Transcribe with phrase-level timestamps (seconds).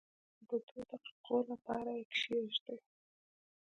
[0.49, 2.79] د دوو دقیقو لپاره یې کښېږدئ.